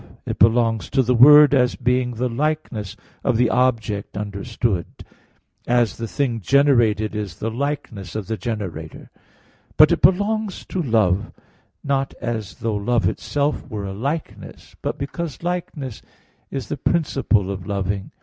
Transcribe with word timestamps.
It 0.25 0.39
belongs 0.39 0.89
to 0.89 1.03
the 1.03 1.13
word 1.13 1.53
as 1.53 1.75
being 1.75 2.15
the 2.15 2.27
likeness 2.27 2.97
of 3.23 3.37
the 3.37 3.51
object 3.51 4.17
understood, 4.17 4.87
as 5.67 5.97
the 5.97 6.07
thing 6.07 6.39
generated 6.41 7.15
is 7.15 7.35
the 7.35 7.51
likeness 7.51 8.15
of 8.15 8.25
the 8.25 8.35
generator; 8.35 9.11
but 9.77 9.91
it 9.91 10.01
belongs 10.01 10.65
to 10.69 10.81
love, 10.81 11.31
not 11.83 12.15
as 12.19 12.55
though 12.61 12.75
love 12.77 13.07
itself 13.07 13.69
were 13.69 13.85
a 13.85 13.93
likeness, 13.93 14.75
but 14.81 14.97
because 14.97 15.43
likeness 15.43 16.01
is 16.49 16.67
the 16.69 16.77
principle 16.77 17.51
of 17.51 17.67
loving. 17.67 18.09